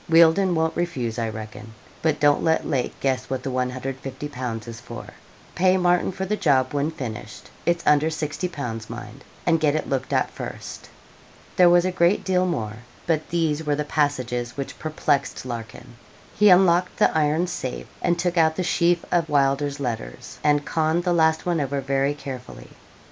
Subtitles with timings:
[0.09, 5.05] Wealdon won't refuse, I reckon but don't let Lake guess what the 150_l._ is for.
[5.53, 8.89] Pay Martin for the job when finished; it is under 60_l._.
[8.89, 10.89] mind; and get it looked at first.'
[11.55, 15.97] There was a great deal more, but these were the passages which perplexed Larkin.
[16.33, 21.03] He unlocked the iron safe, and took out the sheaf of Wylder's letters, and conned
[21.03, 22.69] the last one over very carefully.